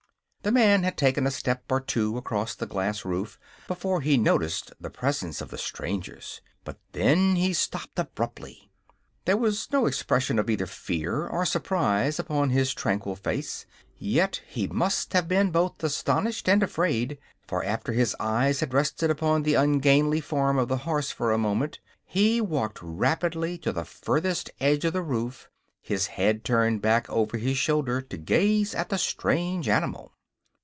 The 0.43 0.51
man 0.51 0.81
had 0.81 0.97
taken 0.97 1.27
a 1.27 1.31
step 1.31 1.65
or 1.71 1.79
two 1.79 2.17
across 2.17 2.55
the 2.55 2.65
glass 2.65 3.05
roof 3.05 3.37
before 3.67 4.01
he 4.01 4.17
noticed 4.17 4.73
the 4.81 4.89
presence 4.89 5.39
of 5.39 5.51
the 5.51 5.57
strangers; 5.59 6.41
but 6.63 6.79
then 6.93 7.35
he 7.35 7.53
stopped 7.53 7.99
abruptly. 7.99 8.71
There 9.25 9.37
was 9.37 9.67
no 9.71 9.85
expression 9.85 10.39
of 10.39 10.49
either 10.49 10.65
fear 10.65 11.27
or 11.27 11.45
surprise 11.45 12.17
upon 12.17 12.49
his 12.49 12.73
tranquil 12.73 13.15
face, 13.15 13.67
yet 13.99 14.41
he 14.47 14.65
must 14.65 15.13
have 15.13 15.27
been 15.27 15.51
both 15.51 15.83
astonished 15.83 16.49
and 16.49 16.63
afraid; 16.63 17.19
for 17.45 17.63
after 17.63 17.91
his 17.93 18.15
eyes 18.19 18.61
had 18.61 18.73
rested 18.73 19.11
upon 19.11 19.43
the 19.43 19.53
ungainly 19.53 20.21
form 20.21 20.57
of 20.57 20.69
the 20.69 20.77
horse 20.77 21.11
for 21.11 21.31
a 21.31 21.37
moment 21.37 21.79
he 22.03 22.41
walked 22.41 22.79
rapidly 22.81 23.59
to 23.59 23.71
the 23.71 23.85
furthest 23.85 24.49
edge 24.59 24.85
of 24.85 24.93
the 24.93 25.03
roof, 25.03 25.49
his 25.83 26.07
head 26.07 26.43
turned 26.43 26.81
back 26.81 27.07
over 27.11 27.37
his 27.37 27.59
shoulder 27.59 28.01
to 28.01 28.17
gaze 28.17 28.73
at 28.73 28.89
the 28.89 28.97
strange 28.97 29.69
animal. 29.69 30.11